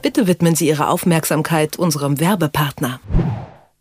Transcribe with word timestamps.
Bitte 0.00 0.28
widmen 0.28 0.54
Sie 0.54 0.68
Ihre 0.68 0.88
Aufmerksamkeit 0.88 1.76
unserem 1.76 2.20
Werbepartner. 2.20 3.00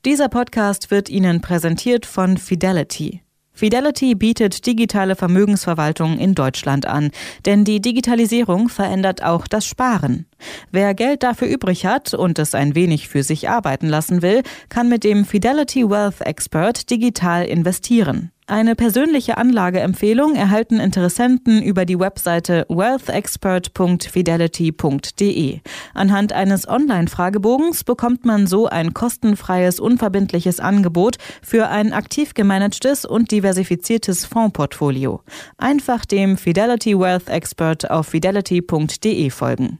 Dieser 0.04 0.30
Podcast 0.30 0.90
wird 0.90 1.10
Ihnen 1.10 1.42
präsentiert 1.42 2.06
von 2.06 2.38
Fidelity. 2.38 3.22
Fidelity 3.54 4.16
bietet 4.16 4.66
digitale 4.66 5.16
Vermögensverwaltung 5.16 6.18
in 6.20 6.36
Deutschland 6.36 6.86
an, 6.86 7.12
denn 7.46 7.64
die 7.66 7.82
Digitalisierung 7.82 8.70
verändert 8.70 9.24
auch 9.24 9.48
das 9.48 9.66
Sparen. 9.66 10.28
Wer 10.72 10.94
Geld 10.94 11.24
dafür 11.24 11.48
übrig 11.48 11.86
hat 11.86 12.14
und 12.14 12.40
es 12.40 12.54
ein 12.54 12.76
wenig 12.76 13.08
für 13.08 13.24
sich 13.24 13.50
arbeiten 13.50 13.88
lassen 13.88 14.22
will, 14.22 14.44
kann 14.70 14.90
mit 14.90 15.04
dem 15.04 15.26
Fidelity 15.26 15.90
Wealth 15.90 16.22
Expert 16.22 16.90
digital 16.90 17.46
investieren. 17.46 18.32
Eine 18.50 18.76
persönliche 18.76 19.38
Anlageempfehlung 19.38 20.36
erhalten 20.36 20.80
Interessenten 20.80 21.62
über 21.62 21.84
die 21.84 22.00
Webseite 22.00 22.66
wealthexpert.fidelity.de. 22.70 25.60
Anhand 25.94 26.32
eines 26.32 26.66
Online-Fragebogens 26.66 27.84
bekommt 27.84 28.24
man 28.24 28.48
so 28.48 28.68
ein 28.68 28.94
kostenfreies, 28.94 29.82
unverbindliches 29.82 30.62
Angebot 30.62 31.18
für 31.42 31.68
ein 31.68 31.92
aktiv 31.92 32.36
gemanagtes 32.36 33.04
und 33.04 33.32
diversifiziertes 33.32 34.26
Fondsportfolio. 34.26 35.22
Einfach 35.58 36.06
dem 36.06 36.38
Fidelity 36.38 36.98
Wealth 36.98 37.28
Expert 37.28 37.92
auf 37.92 38.08
fidelity.de 38.08 39.30
folgen. 39.30 39.80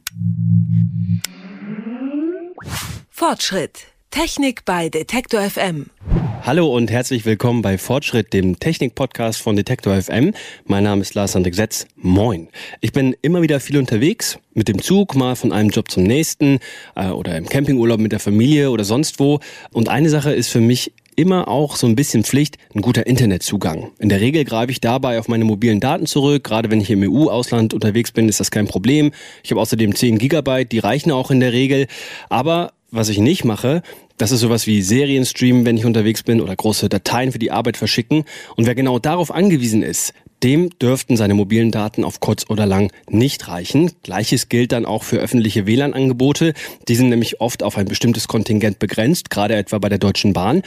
Fortschritt. 3.08 3.86
Technik 4.10 4.66
bei 4.66 4.90
Detektor 4.90 5.40
FM. 5.40 5.86
Hallo 6.42 6.74
und 6.74 6.90
herzlich 6.90 7.26
willkommen 7.26 7.62
bei 7.62 7.76
Fortschritt, 7.78 8.32
dem 8.32 8.58
Technik-Podcast 8.58 9.40
von 9.42 9.56
Detektor 9.56 10.00
FM. 10.00 10.32
Mein 10.64 10.84
Name 10.84 11.02
ist 11.02 11.14
Lars 11.14 11.32
Sandek 11.32 11.54
Setz. 11.54 11.86
Moin. 11.96 12.48
Ich 12.80 12.92
bin 12.92 13.14
immer 13.22 13.42
wieder 13.42 13.60
viel 13.60 13.76
unterwegs, 13.76 14.38
mit 14.54 14.68
dem 14.68 14.80
Zug, 14.80 15.14
mal 15.14 15.36
von 15.36 15.52
einem 15.52 15.70
Job 15.70 15.90
zum 15.90 16.04
nächsten 16.04 16.60
äh, 16.96 17.08
oder 17.08 17.36
im 17.36 17.48
Campingurlaub 17.48 18.00
mit 18.00 18.12
der 18.12 18.20
Familie 18.20 18.70
oder 18.70 18.84
sonst 18.84 19.20
wo. 19.20 19.40
Und 19.72 19.88
eine 19.88 20.08
Sache 20.08 20.32
ist 20.32 20.48
für 20.48 20.60
mich 20.60 20.92
immer 21.16 21.48
auch 21.48 21.74
so 21.74 21.86
ein 21.86 21.96
bisschen 21.96 22.22
Pflicht, 22.22 22.58
ein 22.74 22.80
guter 22.80 23.06
Internetzugang. 23.06 23.90
In 23.98 24.08
der 24.08 24.20
Regel 24.20 24.44
greife 24.44 24.70
ich 24.70 24.80
dabei 24.80 25.18
auf 25.18 25.26
meine 25.26 25.44
mobilen 25.44 25.80
Daten 25.80 26.06
zurück. 26.06 26.44
Gerade 26.44 26.70
wenn 26.70 26.80
ich 26.80 26.90
im 26.90 27.02
EU-Ausland 27.02 27.74
unterwegs 27.74 28.12
bin, 28.12 28.28
ist 28.28 28.38
das 28.38 28.52
kein 28.52 28.68
Problem. 28.68 29.10
Ich 29.42 29.50
habe 29.50 29.60
außerdem 29.60 29.94
10 29.94 30.18
Gigabyte, 30.18 30.70
die 30.70 30.78
reichen 30.78 31.10
auch 31.10 31.32
in 31.32 31.40
der 31.40 31.52
Regel. 31.52 31.88
Aber 32.28 32.72
was 32.90 33.08
ich 33.08 33.18
nicht 33.18 33.44
mache, 33.44 33.82
das 34.18 34.32
ist 34.32 34.40
sowas 34.40 34.66
wie 34.66 34.82
Serien 34.82 35.24
streamen, 35.24 35.64
wenn 35.64 35.76
ich 35.76 35.86
unterwegs 35.86 36.22
bin 36.22 36.40
oder 36.40 36.54
große 36.54 36.88
Dateien 36.88 37.32
für 37.32 37.38
die 37.38 37.50
Arbeit 37.50 37.76
verschicken. 37.76 38.24
Und 38.56 38.66
wer 38.66 38.74
genau 38.74 38.98
darauf 38.98 39.32
angewiesen 39.32 39.82
ist, 39.82 40.12
dem 40.42 40.70
dürften 40.78 41.16
seine 41.16 41.34
mobilen 41.34 41.70
Daten 41.70 42.04
auf 42.04 42.20
kurz 42.20 42.44
oder 42.48 42.66
lang 42.66 42.92
nicht 43.08 43.48
reichen. 43.48 43.92
Gleiches 44.02 44.48
gilt 44.48 44.72
dann 44.72 44.86
auch 44.86 45.02
für 45.02 45.18
öffentliche 45.18 45.66
WLAN-Angebote. 45.66 46.52
Die 46.88 46.94
sind 46.94 47.08
nämlich 47.08 47.40
oft 47.40 47.62
auf 47.62 47.76
ein 47.76 47.86
bestimmtes 47.86 48.28
Kontingent 48.28 48.78
begrenzt, 48.78 49.30
gerade 49.30 49.56
etwa 49.56 49.78
bei 49.78 49.88
der 49.88 49.98
Deutschen 49.98 50.32
Bahn. 50.32 50.62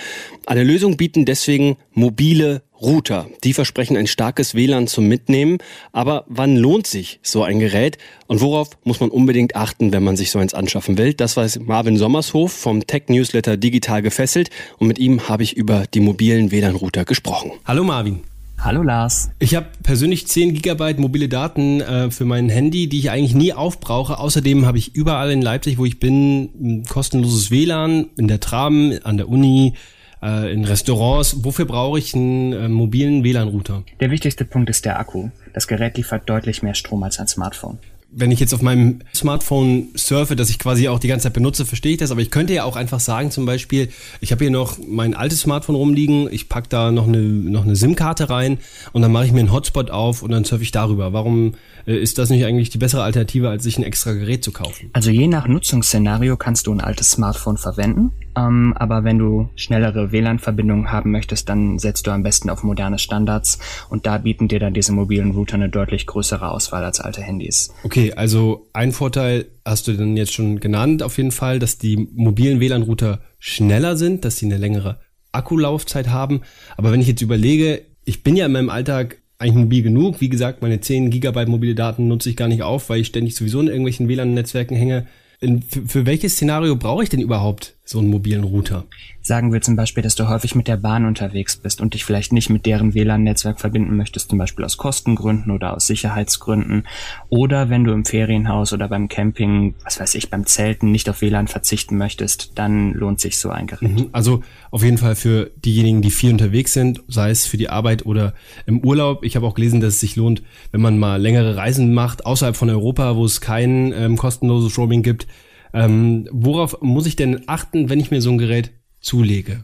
Eine 0.46 0.64
Lösung 0.64 0.98
bieten 0.98 1.26
deswegen 1.26 1.78
mobile 1.94 2.64
Router. 2.82 3.28
Die 3.44 3.54
versprechen 3.54 3.96
ein 3.96 4.08
starkes 4.08 4.56
WLAN 4.56 4.88
zum 4.88 5.08
Mitnehmen. 5.08 5.60
Aber 5.92 6.26
wann 6.28 6.58
lohnt 6.58 6.88
sich 6.88 7.20
so 7.22 7.44
ein 7.44 7.60
Gerät? 7.60 7.98
Und 8.28 8.42
worauf 8.42 8.72
muss 8.84 9.00
man 9.00 9.10
unbedingt 9.10 9.56
achten, 9.56 9.94
wenn 9.94 10.04
man 10.04 10.18
sich 10.18 10.32
so 10.32 10.40
eins 10.40 10.54
anschaffen 10.54 10.98
will? 10.98 11.14
Das 11.14 11.38
weiß 11.38 11.60
Marvin 11.60 11.98
Sommershof 11.98 12.52
vom 12.52 12.86
Tech-Newsletter 12.86 13.58
Digital 13.58 14.02
gefesselt. 14.02 14.50
Und 14.80 14.88
mit 14.88 14.98
ihm 14.98 15.30
habe 15.30 15.44
ich 15.44 15.56
über 15.56 15.86
die 15.94 16.00
mobilen 16.00 16.52
WLAN-Router 16.52 17.06
gesprochen. 17.06 17.52
Hallo 17.66 17.84
Marvin. 17.84 18.22
Hallo 18.64 18.84
Lars. 18.84 19.32
Ich 19.40 19.56
habe 19.56 19.68
persönlich 19.82 20.28
10 20.28 20.54
Gigabyte 20.54 21.00
mobile 21.00 21.28
Daten 21.28 21.82
äh, 21.82 22.12
für 22.12 22.26
mein 22.26 22.48
Handy, 22.48 22.88
die 22.88 23.00
ich 23.00 23.10
eigentlich 23.10 23.34
nie 23.34 23.54
aufbrauche. 23.54 24.20
Außerdem 24.20 24.68
habe 24.68 24.78
ich 24.78 24.96
überall 24.96 25.32
in 25.32 25.42
Leipzig, 25.42 25.80
wo 25.80 25.86
ich 25.86 26.00
bin, 26.00 26.50
ein 26.60 26.86
kostenloses 26.86 27.50
WLAN, 27.50 28.10
in 28.18 28.28
der 28.28 28.40
Tram, 28.40 28.94
an 29.04 29.18
der 29.18 29.30
Uni, 29.30 29.74
äh, 30.22 30.52
in 30.52 30.66
Restaurants. 30.66 31.44
Wofür 31.44 31.66
brauche 31.66 32.00
ich 32.00 32.14
einen 32.14 32.54
äh, 32.54 32.68
mobilen 32.70 33.24
WLAN-Router? 33.24 33.84
Der 34.00 34.12
wichtigste 34.12 34.46
Punkt 34.46 34.70
ist 34.70 34.86
der 34.86 35.00
Akku. 35.00 35.30
Das 35.54 35.68
Gerät 35.68 35.98
liefert 35.98 36.30
deutlich 36.30 36.64
mehr 36.64 36.76
Strom 36.76 37.04
als 37.04 37.20
ein 37.20 37.28
Smartphone 37.28 37.80
wenn 38.12 38.30
ich 38.30 38.40
jetzt 38.40 38.54
auf 38.54 38.62
meinem 38.62 39.00
Smartphone 39.16 39.90
surfe, 39.96 40.36
das 40.36 40.50
ich 40.50 40.60
quasi 40.60 40.90
auch 40.90 41.00
die 41.00 41.08
ganze 41.08 41.24
Zeit 41.24 41.34
benutze, 41.34 41.66
verstehe 41.66 41.94
ich 41.94 41.98
das. 41.98 42.12
Aber 42.12 42.22
ich 42.22 42.30
könnte 42.30 42.54
ja 42.54 42.66
auch 42.66 42.76
einfach 42.76 43.00
sagen, 43.00 43.32
zum 43.32 43.46
Beispiel, 43.46 43.90
ich 44.20 44.32
habe 44.32 44.44
hier 44.44 44.52
noch 44.52 44.78
mein 44.86 45.14
altes 45.14 45.42
Smartphone 45.42 45.76
rumliegen, 45.76 46.28
ich 46.32 46.50
pack 46.50 46.70
da 46.70 46.92
noch 46.92 47.08
eine, 47.08 47.20
noch 47.22 47.64
eine 47.64 47.76
SIM-Karte 47.76 48.30
rein 48.30 48.58
und 48.92 49.02
dann 49.02 49.12
mache 49.12 49.26
ich 49.26 49.32
mir 49.32 49.40
einen 49.40 49.54
Hotspot 49.54 49.92
auf 49.92 50.24
und 50.24 50.32
dann 50.32 50.44
surfe 50.44 50.64
ich 50.64 50.72
darüber. 50.72 51.14
Warum 51.14 51.56
äh, 51.88 51.96
ist 51.96 52.18
das 52.18 52.30
nicht 52.30 52.46
eigentlich 52.46 52.70
die 52.70 52.78
bessere 52.78 53.04
Alternative, 53.04 53.50
als 53.50 53.64
sich 53.64 53.78
ein 53.78 53.84
extra 53.84 54.12
Gerät 54.12 54.44
zu 54.44 54.52
kaufen? 54.52 54.90
Also 54.94 55.10
je 55.10 55.28
nach 55.28 55.48
Nutzungsszenario 55.48 56.36
kannst 56.36 56.68
du 56.68 56.74
ein 56.74 56.82
altes 56.82 57.12
Smartphone 57.12 57.58
verwenden. 57.58 58.12
Ähm, 58.36 58.74
aber 58.78 59.04
wenn 59.04 59.18
du 59.18 59.50
schnellere 59.56 60.12
WLAN-Verbindungen 60.12 60.92
haben 60.92 61.12
möchtest, 61.12 61.50
dann 61.50 61.80
setzt 61.80 62.08
du 62.08 62.12
am 62.12 62.24
besten 62.24 62.50
auf 62.50 62.64
moderne 62.64 63.00
Standards 63.00 63.60
und 63.90 64.06
da 64.06 64.18
bieten 64.18 64.48
dir 64.48 64.60
dann 64.60 64.74
diese 64.74 64.92
mobilen 64.92 65.32
Router 65.32 65.56
eine 65.56 65.70
deutlich 65.70 66.08
größere 66.08 66.50
Auswahl 66.50 66.84
als 66.84 67.00
alte 67.00 67.22
Handys. 67.22 67.74
Okay, 67.84 68.14
also 68.14 68.68
ein 68.74 68.92
Vorteil 68.92 69.46
hast 69.66 69.88
du 69.88 69.94
dann 69.94 70.18
jetzt 70.18 70.34
schon 70.34 70.60
genannt 70.60 71.04
auf 71.04 71.18
jeden 71.18 71.32
Fall, 71.32 71.60
dass 71.60 71.78
die 71.78 72.10
mobilen 72.14 72.60
WLAN-Router 72.60 73.20
schneller 73.40 73.98
sind, 73.98 74.26
dass 74.26 74.38
sie 74.38 74.46
eine 74.46 74.58
längere 74.58 75.00
Akkulaufzeit 75.32 76.10
haben. 76.10 76.42
Aber 76.78 76.92
wenn 76.92 77.02
ich 77.02 77.08
jetzt 77.08 77.22
überlege, 77.22 77.82
ich 78.06 78.24
bin 78.24 78.36
ja 78.36 78.46
in 78.46 78.52
meinem 78.52 78.70
Alltag 78.70 79.18
eigentlich 79.42 79.56
mobil 79.56 79.82
genug. 79.82 80.22
Wie 80.22 80.30
gesagt, 80.30 80.62
meine 80.62 80.80
10 80.80 81.10
Gigabyte 81.10 81.50
mobile 81.50 81.76
Daten 81.76 82.08
nutze 82.08 82.30
ich 82.30 82.38
gar 82.38 82.48
nicht 82.48 82.62
auf, 82.62 82.90
weil 82.90 83.02
ich 83.02 83.08
ständig 83.08 83.36
sowieso 83.36 83.60
in 83.60 83.68
irgendwelchen 83.68 84.08
WLAN-Netzwerken 84.08 84.76
hänge. 84.76 85.08
Für, 85.42 85.82
für 85.88 86.06
welches 86.06 86.34
Szenario 86.34 86.76
brauche 86.76 87.04
ich 87.04 87.10
denn 87.10 87.22
überhaupt 87.22 87.76
so 87.84 88.00
einen 88.00 88.10
mobilen 88.10 88.44
Router? 88.44 88.86
Sagen 89.24 89.54
wir 89.54 89.62
zum 89.62 89.76
Beispiel, 89.76 90.04
dass 90.04 90.16
du 90.16 90.28
häufig 90.28 90.56
mit 90.56 90.68
der 90.68 90.78
Bahn 90.78 91.06
unterwegs 91.06 91.58
bist 91.58 91.82
und 91.82 91.94
dich 91.94 92.06
vielleicht 92.06 92.34
nicht 92.34 92.50
mit 92.50 92.66
deren 92.66 92.94
WLAN-Netzwerk 92.94 93.60
verbinden 93.60 93.96
möchtest, 93.96 94.30
zum 94.30 94.40
Beispiel 94.40 94.66
aus 94.66 94.78
Kostengründen 94.78 95.52
oder 95.52 95.76
aus 95.76 95.88
Sicherheitsgründen. 95.88 96.88
Oder 97.30 97.70
wenn 97.70 97.84
du 97.84 97.92
im 97.92 98.06
Ferienhaus 98.06 98.74
oder 98.74 98.88
beim 98.88 99.10
Camping, 99.10 99.76
was 99.84 100.00
weiß 100.00 100.16
ich, 100.16 100.30
beim 100.30 100.46
Zelten 100.46 100.92
nicht 100.92 101.10
auf 101.10 101.22
WLAN 101.22 101.48
verzichten 101.48 101.98
möchtest, 101.98 102.54
dann 102.56 102.94
lohnt 102.94 103.20
sich 103.20 103.38
so 103.38 103.50
ein 103.50 103.68
Gerät. 103.68 103.92
Mhm, 103.92 104.10
also 104.12 104.42
auf 104.72 104.84
jeden 104.84 104.98
Fall 104.98 105.16
für 105.16 105.52
diejenigen, 105.64 106.02
die 106.02 106.12
viel 106.12 106.32
unterwegs 106.32 106.74
sind, 106.74 107.04
sei 107.08 107.30
es 107.30 107.46
für 107.46 107.58
die 107.58 107.70
Arbeit 107.70 108.06
oder 108.06 108.34
im 108.66 108.84
Urlaub. 108.84 109.24
Ich 109.24 109.36
habe 109.36 109.46
auch 109.46 109.54
gelesen, 109.54 109.82
dass 109.82 109.96
es 109.96 110.00
sich 110.00 110.16
lohnt, 110.16 110.42
wenn 110.72 110.82
man 110.82 110.98
mal 110.98 111.22
längere 111.22 111.58
Reisen 111.58 111.94
macht, 111.94 112.26
außerhalb 112.26 112.56
von 112.56 112.70
Europa, 112.70 113.16
wo 113.16 113.26
es 113.26 113.42
kein 113.42 113.94
ähm, 113.94 114.18
kostenloses 114.18 114.78
Roaming 114.78 115.04
gibt, 115.04 115.28
ähm, 115.74 116.28
worauf 116.32 116.82
muss 116.82 117.06
ich 117.06 117.16
denn 117.16 117.44
achten, 117.48 117.90
wenn 117.90 118.00
ich 118.00 118.12
mir 118.12 118.22
so 118.22 118.32
ein 118.32 118.38
Gerät 118.38 118.72
zulege? 119.00 119.64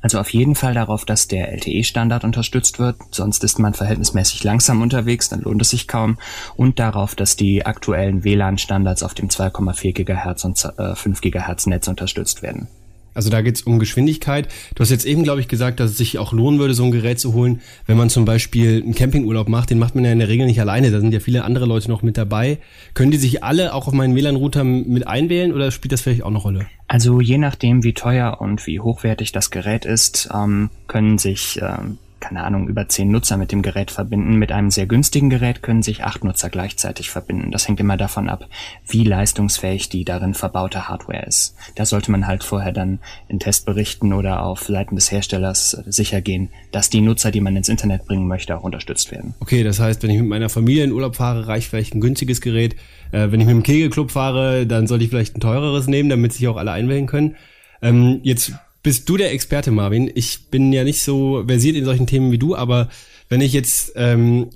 Also 0.00 0.20
auf 0.20 0.30
jeden 0.30 0.54
Fall 0.54 0.74
darauf, 0.74 1.04
dass 1.04 1.26
der 1.26 1.52
LTE-Standard 1.52 2.22
unterstützt 2.24 2.78
wird, 2.78 2.96
sonst 3.10 3.42
ist 3.42 3.58
man 3.58 3.74
verhältnismäßig 3.74 4.44
langsam 4.44 4.82
unterwegs, 4.82 5.28
dann 5.28 5.40
lohnt 5.40 5.62
es 5.62 5.70
sich 5.70 5.88
kaum. 5.88 6.18
Und 6.54 6.78
darauf, 6.78 7.14
dass 7.14 7.36
die 7.36 7.66
aktuellen 7.66 8.22
WLAN-Standards 8.22 9.02
auf 9.02 9.14
dem 9.14 9.28
2,4 9.28 9.92
GHz 9.92 10.44
und 10.44 10.58
5 10.58 11.24
äh, 11.24 11.30
GHz 11.30 11.66
Netz 11.66 11.88
unterstützt 11.88 12.42
werden. 12.42 12.68
Also 13.16 13.30
da 13.30 13.40
geht 13.40 13.56
es 13.56 13.62
um 13.62 13.78
Geschwindigkeit. 13.78 14.48
Du 14.74 14.80
hast 14.80 14.90
jetzt 14.90 15.06
eben, 15.06 15.24
glaube 15.24 15.40
ich, 15.40 15.48
gesagt, 15.48 15.80
dass 15.80 15.92
es 15.92 15.96
sich 15.96 16.18
auch 16.18 16.32
lohnen 16.32 16.60
würde, 16.60 16.74
so 16.74 16.84
ein 16.84 16.90
Gerät 16.90 17.18
zu 17.18 17.32
holen, 17.32 17.60
wenn 17.86 17.96
man 17.96 18.10
zum 18.10 18.24
Beispiel 18.24 18.82
einen 18.82 18.94
Campingurlaub 18.94 19.48
macht. 19.48 19.70
Den 19.70 19.78
macht 19.78 19.94
man 19.94 20.04
ja 20.04 20.12
in 20.12 20.18
der 20.18 20.28
Regel 20.28 20.46
nicht 20.46 20.60
alleine. 20.60 20.90
Da 20.90 21.00
sind 21.00 21.12
ja 21.12 21.20
viele 21.20 21.44
andere 21.44 21.64
Leute 21.64 21.88
noch 21.88 22.02
mit 22.02 22.18
dabei. 22.18 22.58
Können 22.94 23.10
die 23.10 23.16
sich 23.16 23.42
alle 23.42 23.74
auch 23.74 23.88
auf 23.88 23.94
meinen 23.94 24.14
WLAN-Router 24.14 24.64
mit 24.64 25.08
einwählen 25.08 25.52
oder 25.52 25.70
spielt 25.70 25.92
das 25.92 26.02
vielleicht 26.02 26.22
auch 26.22 26.28
eine 26.28 26.38
Rolle? 26.38 26.66
Also 26.88 27.20
je 27.20 27.38
nachdem, 27.38 27.82
wie 27.82 27.94
teuer 27.94 28.36
und 28.40 28.66
wie 28.66 28.80
hochwertig 28.80 29.32
das 29.32 29.50
Gerät 29.50 29.84
ist, 29.84 30.28
ähm, 30.32 30.70
können 30.86 31.18
sich 31.18 31.58
ähm, 31.62 31.98
keine 32.26 32.42
Ahnung, 32.42 32.66
über 32.66 32.88
zehn 32.88 33.08
Nutzer 33.12 33.36
mit 33.36 33.52
dem 33.52 33.62
Gerät 33.62 33.92
verbinden. 33.92 34.34
Mit 34.34 34.50
einem 34.50 34.72
sehr 34.72 34.86
günstigen 34.86 35.30
Gerät 35.30 35.62
können 35.62 35.82
sich 35.82 36.02
acht 36.02 36.24
Nutzer 36.24 36.50
gleichzeitig 36.50 37.08
verbinden. 37.08 37.52
Das 37.52 37.68
hängt 37.68 37.78
immer 37.78 37.96
davon 37.96 38.28
ab, 38.28 38.48
wie 38.88 39.04
leistungsfähig 39.04 39.90
die 39.90 40.04
darin 40.04 40.34
verbaute 40.34 40.88
Hardware 40.88 41.24
ist. 41.24 41.54
Da 41.76 41.86
sollte 41.86 42.10
man 42.10 42.26
halt 42.26 42.42
vorher 42.42 42.72
dann 42.72 42.98
in 43.28 43.38
Testberichten 43.38 44.12
oder 44.12 44.42
auf 44.42 44.64
Seiten 44.64 44.96
des 44.96 45.12
Herstellers 45.12 45.70
sicher 45.86 46.20
gehen, 46.20 46.50
dass 46.72 46.90
die 46.90 47.00
Nutzer, 47.00 47.30
die 47.30 47.40
man 47.40 47.54
ins 47.54 47.68
Internet 47.68 48.06
bringen 48.06 48.26
möchte, 48.26 48.58
auch 48.58 48.64
unterstützt 48.64 49.12
werden. 49.12 49.34
Okay, 49.38 49.62
das 49.62 49.78
heißt, 49.78 50.02
wenn 50.02 50.10
ich 50.10 50.18
mit 50.18 50.28
meiner 50.28 50.48
Familie 50.48 50.82
in 50.82 50.90
Urlaub 50.90 51.14
fahre, 51.14 51.46
reicht 51.46 51.68
vielleicht 51.68 51.94
ein 51.94 52.00
günstiges 52.00 52.40
Gerät. 52.40 52.74
Äh, 53.12 53.30
wenn 53.30 53.38
ich 53.38 53.46
mit 53.46 53.54
dem 53.54 53.62
Kegelclub 53.62 54.10
fahre, 54.10 54.66
dann 54.66 54.88
sollte 54.88 55.04
ich 55.04 55.10
vielleicht 55.10 55.36
ein 55.36 55.40
teureres 55.40 55.86
nehmen, 55.86 56.08
damit 56.08 56.32
sich 56.32 56.48
auch 56.48 56.56
alle 56.56 56.72
einwählen 56.72 57.06
können. 57.06 57.36
Ähm, 57.82 58.18
jetzt 58.24 58.54
bist 58.86 59.08
du 59.08 59.16
der 59.16 59.32
Experte, 59.32 59.72
Marvin. 59.72 60.08
Ich 60.14 60.48
bin 60.48 60.72
ja 60.72 60.84
nicht 60.84 61.02
so 61.02 61.42
versiert 61.44 61.74
in 61.74 61.84
solchen 61.84 62.06
Themen 62.06 62.30
wie 62.30 62.38
du, 62.38 62.54
aber 62.54 62.88
wenn 63.28 63.40
ich 63.40 63.52
jetzt 63.52 63.94
ähm, 63.96 64.50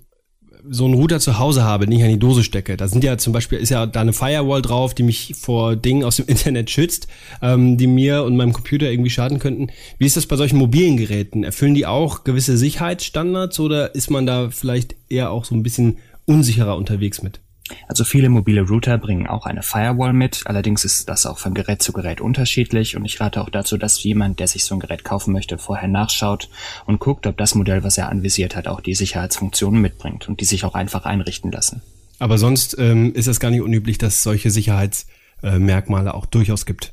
so 0.68 0.84
einen 0.84 0.94
Router 0.94 1.18
zu 1.18 1.40
Hause 1.40 1.64
habe, 1.64 1.86
den 1.86 1.98
ich 1.98 2.04
an 2.04 2.10
die 2.10 2.18
Dose 2.20 2.44
stecke, 2.44 2.76
da 2.76 2.86
sind 2.86 3.02
ja 3.02 3.18
zum 3.18 3.32
Beispiel, 3.32 3.58
ist 3.58 3.70
ja 3.70 3.86
da 3.86 4.00
eine 4.00 4.12
Firewall 4.12 4.62
drauf, 4.62 4.94
die 4.94 5.02
mich 5.02 5.34
vor 5.36 5.74
Dingen 5.74 6.04
aus 6.04 6.14
dem 6.14 6.26
Internet 6.28 6.70
schützt, 6.70 7.08
ähm, 7.42 7.76
die 7.76 7.88
mir 7.88 8.22
und 8.22 8.36
meinem 8.36 8.52
Computer 8.52 8.88
irgendwie 8.88 9.10
schaden 9.10 9.40
könnten. 9.40 9.66
Wie 9.98 10.06
ist 10.06 10.16
das 10.16 10.26
bei 10.26 10.36
solchen 10.36 10.58
mobilen 10.58 10.96
Geräten? 10.96 11.42
Erfüllen 11.42 11.74
die 11.74 11.86
auch 11.86 12.22
gewisse 12.22 12.56
Sicherheitsstandards 12.56 13.58
oder 13.58 13.96
ist 13.96 14.12
man 14.12 14.26
da 14.26 14.50
vielleicht 14.50 14.94
eher 15.08 15.32
auch 15.32 15.44
so 15.44 15.56
ein 15.56 15.64
bisschen 15.64 15.98
unsicherer 16.24 16.76
unterwegs 16.76 17.20
mit? 17.20 17.40
Also 17.88 18.04
viele 18.04 18.28
mobile 18.28 18.62
Router 18.62 18.98
bringen 18.98 19.26
auch 19.26 19.46
eine 19.46 19.62
Firewall 19.62 20.12
mit, 20.12 20.42
allerdings 20.46 20.84
ist 20.84 21.08
das 21.08 21.26
auch 21.26 21.38
von 21.38 21.54
Gerät 21.54 21.82
zu 21.82 21.92
Gerät 21.92 22.20
unterschiedlich 22.20 22.96
und 22.96 23.04
ich 23.04 23.20
rate 23.20 23.40
auch 23.40 23.50
dazu, 23.50 23.76
dass 23.76 24.02
jemand, 24.02 24.40
der 24.40 24.48
sich 24.48 24.64
so 24.64 24.74
ein 24.74 24.80
Gerät 24.80 25.04
kaufen 25.04 25.32
möchte, 25.32 25.58
vorher 25.58 25.88
nachschaut 25.88 26.48
und 26.86 27.00
guckt, 27.00 27.26
ob 27.26 27.36
das 27.36 27.54
Modell, 27.54 27.84
was 27.84 27.98
er 27.98 28.08
anvisiert 28.08 28.56
hat, 28.56 28.68
auch 28.68 28.80
die 28.80 28.94
Sicherheitsfunktionen 28.94 29.80
mitbringt 29.80 30.28
und 30.28 30.40
die 30.40 30.44
sich 30.44 30.64
auch 30.64 30.74
einfach 30.74 31.04
einrichten 31.04 31.52
lassen. 31.52 31.82
Aber 32.18 32.38
sonst 32.38 32.76
ähm, 32.78 33.14
ist 33.14 33.26
es 33.26 33.40
gar 33.40 33.50
nicht 33.50 33.62
unüblich, 33.62 33.98
dass 33.98 34.16
es 34.16 34.22
solche 34.22 34.50
Sicherheitsmerkmale 34.50 36.14
auch 36.14 36.26
durchaus 36.26 36.66
gibt. 36.66 36.92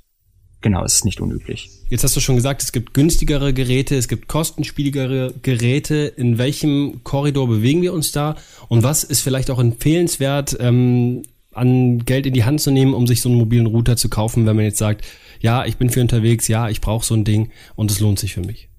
Genau, 0.61 0.83
es 0.83 0.95
ist 0.95 1.05
nicht 1.05 1.21
unüblich. 1.21 1.69
Jetzt 1.89 2.03
hast 2.03 2.15
du 2.15 2.19
schon 2.19 2.35
gesagt, 2.35 2.63
es 2.63 2.71
gibt 2.71 2.93
günstigere 2.93 3.53
Geräte, 3.53 3.95
es 3.95 4.07
gibt 4.07 4.27
kostenspieligere 4.27 5.33
Geräte. 5.41 6.11
In 6.17 6.37
welchem 6.37 7.03
Korridor 7.03 7.47
bewegen 7.47 7.81
wir 7.81 7.93
uns 7.93 8.11
da? 8.11 8.35
Und 8.67 8.83
was 8.83 9.03
ist 9.03 9.21
vielleicht 9.21 9.51
auch 9.51 9.59
empfehlenswert, 9.59 10.57
ähm, 10.59 11.23
an 11.53 12.05
Geld 12.05 12.25
in 12.25 12.33
die 12.33 12.43
Hand 12.43 12.61
zu 12.61 12.71
nehmen, 12.71 12.93
um 12.93 13.07
sich 13.07 13.21
so 13.21 13.29
einen 13.29 13.37
mobilen 13.37 13.65
Router 13.65 13.97
zu 13.97 14.09
kaufen, 14.09 14.45
wenn 14.45 14.55
man 14.55 14.65
jetzt 14.65 14.77
sagt, 14.77 15.05
ja, 15.39 15.65
ich 15.65 15.77
bin 15.77 15.89
für 15.89 16.01
unterwegs, 16.01 16.47
ja, 16.47 16.69
ich 16.69 16.81
brauche 16.81 17.05
so 17.05 17.15
ein 17.15 17.23
Ding 17.23 17.51
und 17.75 17.91
es 17.91 17.99
lohnt 17.99 18.19
sich 18.19 18.33
für 18.33 18.41
mich? 18.41 18.69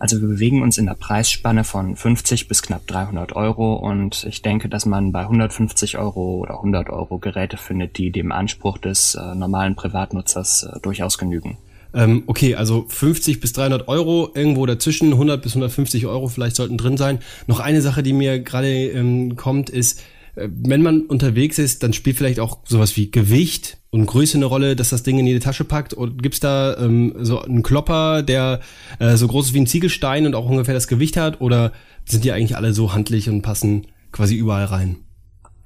Also 0.00 0.18
wir 0.22 0.28
bewegen 0.28 0.62
uns 0.62 0.78
in 0.78 0.86
der 0.86 0.94
Preisspanne 0.94 1.62
von 1.62 1.94
50 1.94 2.48
bis 2.48 2.62
knapp 2.62 2.86
300 2.86 3.36
Euro 3.36 3.74
und 3.74 4.24
ich 4.24 4.40
denke, 4.40 4.70
dass 4.70 4.86
man 4.86 5.12
bei 5.12 5.20
150 5.20 5.98
Euro 5.98 6.38
oder 6.38 6.54
100 6.54 6.88
Euro 6.88 7.18
Geräte 7.18 7.58
findet, 7.58 7.98
die 7.98 8.10
dem 8.10 8.32
Anspruch 8.32 8.78
des 8.78 9.14
äh, 9.14 9.34
normalen 9.34 9.76
Privatnutzers 9.76 10.62
äh, 10.62 10.80
durchaus 10.80 11.18
genügen. 11.18 11.58
Ähm, 11.92 12.22
okay, 12.26 12.54
also 12.54 12.86
50 12.88 13.40
bis 13.40 13.52
300 13.52 13.88
Euro, 13.88 14.30
irgendwo 14.34 14.64
dazwischen, 14.64 15.12
100 15.12 15.42
bis 15.42 15.52
150 15.52 16.06
Euro 16.06 16.28
vielleicht 16.28 16.56
sollten 16.56 16.78
drin 16.78 16.96
sein. 16.96 17.18
Noch 17.46 17.60
eine 17.60 17.82
Sache, 17.82 18.02
die 18.02 18.14
mir 18.14 18.40
gerade 18.40 18.72
ähm, 18.72 19.36
kommt, 19.36 19.68
ist, 19.68 20.00
wenn 20.48 20.82
man 20.82 21.02
unterwegs 21.02 21.58
ist, 21.58 21.82
dann 21.82 21.92
spielt 21.92 22.16
vielleicht 22.16 22.40
auch 22.40 22.58
sowas 22.64 22.96
wie 22.96 23.10
Gewicht 23.10 23.78
und 23.90 24.06
Größe 24.06 24.38
eine 24.38 24.46
Rolle, 24.46 24.76
dass 24.76 24.90
das 24.90 25.02
Ding 25.02 25.18
in 25.18 25.26
jede 25.26 25.40
Tasche 25.40 25.64
packt? 25.64 25.96
Oder 25.96 26.12
gibt's 26.12 26.40
da 26.40 26.76
ähm, 26.78 27.14
so 27.20 27.42
einen 27.42 27.62
Klopper, 27.62 28.22
der 28.22 28.60
äh, 28.98 29.16
so 29.16 29.26
groß 29.28 29.48
ist 29.48 29.54
wie 29.54 29.60
ein 29.60 29.66
Ziegelstein 29.66 30.26
und 30.26 30.34
auch 30.34 30.48
ungefähr 30.48 30.74
das 30.74 30.88
Gewicht 30.88 31.16
hat? 31.16 31.40
Oder 31.40 31.72
sind 32.04 32.24
die 32.24 32.32
eigentlich 32.32 32.56
alle 32.56 32.72
so 32.72 32.94
handlich 32.94 33.28
und 33.28 33.42
passen 33.42 33.86
quasi 34.12 34.36
überall 34.36 34.64
rein? 34.64 34.96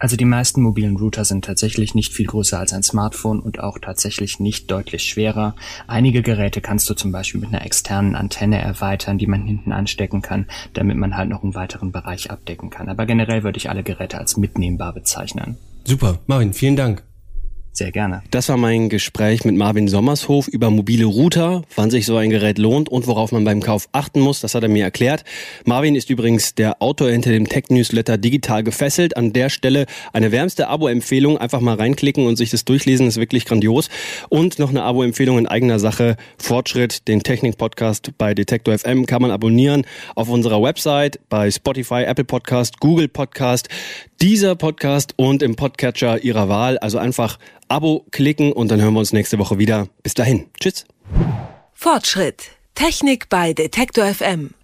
Also 0.04 0.16
die 0.16 0.26
meisten 0.26 0.60
mobilen 0.60 0.98
Router 0.98 1.24
sind 1.24 1.46
tatsächlich 1.46 1.94
nicht 1.94 2.12
viel 2.12 2.26
größer 2.26 2.58
als 2.58 2.74
ein 2.74 2.82
Smartphone 2.82 3.40
und 3.40 3.60
auch 3.60 3.78
tatsächlich 3.78 4.38
nicht 4.38 4.70
deutlich 4.70 5.02
schwerer. 5.04 5.56
Einige 5.86 6.20
Geräte 6.20 6.60
kannst 6.60 6.90
du 6.90 6.94
zum 6.94 7.10
Beispiel 7.10 7.40
mit 7.40 7.48
einer 7.48 7.64
externen 7.64 8.14
Antenne 8.14 8.60
erweitern, 8.60 9.16
die 9.16 9.26
man 9.26 9.46
hinten 9.46 9.72
anstecken 9.72 10.20
kann, 10.20 10.44
damit 10.74 10.98
man 10.98 11.16
halt 11.16 11.30
noch 11.30 11.42
einen 11.42 11.54
weiteren 11.54 11.90
Bereich 11.90 12.30
abdecken 12.30 12.68
kann. 12.68 12.90
Aber 12.90 13.06
generell 13.06 13.44
würde 13.44 13.56
ich 13.56 13.70
alle 13.70 13.82
Geräte 13.82 14.18
als 14.18 14.36
mitnehmbar 14.36 14.92
bezeichnen. 14.92 15.56
Super, 15.84 16.18
Marvin, 16.26 16.52
vielen 16.52 16.76
Dank. 16.76 17.02
Sehr 17.76 17.90
gerne. 17.90 18.22
Das 18.30 18.48
war 18.48 18.56
mein 18.56 18.88
Gespräch 18.88 19.44
mit 19.44 19.56
Marvin 19.56 19.88
Sommershof 19.88 20.46
über 20.46 20.70
mobile 20.70 21.06
Router, 21.06 21.62
wann 21.74 21.90
sich 21.90 22.06
so 22.06 22.16
ein 22.16 22.30
Gerät 22.30 22.56
lohnt 22.56 22.88
und 22.88 23.08
worauf 23.08 23.32
man 23.32 23.42
beim 23.42 23.60
Kauf 23.60 23.88
achten 23.90 24.20
muss. 24.20 24.40
Das 24.40 24.54
hat 24.54 24.62
er 24.62 24.68
mir 24.68 24.84
erklärt. 24.84 25.24
Marvin 25.64 25.96
ist 25.96 26.08
übrigens 26.08 26.54
der 26.54 26.80
Autor 26.80 27.10
hinter 27.10 27.32
dem 27.32 27.48
Tech-Newsletter 27.48 28.16
Digital 28.16 28.62
gefesselt. 28.62 29.16
An 29.16 29.32
der 29.32 29.48
Stelle 29.48 29.86
eine 30.12 30.30
wärmste 30.30 30.68
Abo-Empfehlung. 30.68 31.36
Einfach 31.36 31.60
mal 31.60 31.74
reinklicken 31.74 32.28
und 32.28 32.36
sich 32.36 32.50
das 32.50 32.64
durchlesen. 32.64 33.08
Ist 33.08 33.16
wirklich 33.16 33.44
grandios. 33.44 33.88
Und 34.28 34.60
noch 34.60 34.70
eine 34.70 34.84
Abo-Empfehlung 34.84 35.38
in 35.38 35.48
eigener 35.48 35.80
Sache. 35.80 36.16
Fortschritt, 36.38 37.08
den 37.08 37.24
Technik-Podcast 37.24 38.12
bei 38.16 38.34
Detektor 38.34 38.78
FM 38.78 39.04
kann 39.06 39.20
man 39.20 39.32
abonnieren 39.32 39.84
auf 40.14 40.28
unserer 40.28 40.62
Website, 40.62 41.18
bei 41.28 41.50
Spotify, 41.50 42.04
Apple 42.04 42.24
Podcast, 42.24 42.78
Google 42.78 43.08
Podcast, 43.08 43.68
dieser 44.24 44.56
Podcast 44.56 45.12
und 45.18 45.42
im 45.42 45.54
Podcatcher 45.54 46.24
Ihrer 46.24 46.48
Wahl. 46.48 46.78
Also 46.78 46.96
einfach 46.96 47.38
Abo 47.68 48.06
klicken 48.10 48.54
und 48.54 48.70
dann 48.70 48.80
hören 48.80 48.94
wir 48.94 49.00
uns 49.00 49.12
nächste 49.12 49.38
Woche 49.38 49.58
wieder. 49.58 49.88
Bis 50.02 50.14
dahin. 50.14 50.46
Tschüss. 50.58 50.86
Fortschritt. 51.74 52.44
Technik 52.74 53.28
bei 53.28 53.52
Detektor 53.52 54.06
FM. 54.06 54.54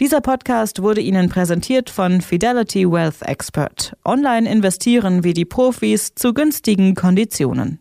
Dieser 0.00 0.20
Podcast 0.22 0.82
wurde 0.82 1.02
Ihnen 1.02 1.28
präsentiert 1.28 1.88
von 1.88 2.20
Fidelity 2.20 2.90
Wealth 2.90 3.22
Expert. 3.22 3.96
Online 4.04 4.50
investieren 4.50 5.22
wie 5.22 5.34
die 5.34 5.44
Profis 5.44 6.16
zu 6.16 6.34
günstigen 6.34 6.96
Konditionen. 6.96 7.78